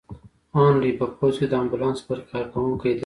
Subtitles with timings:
[0.55, 2.99] هنري په پوځ کې د امبولانس برخې کارکوونکی دی.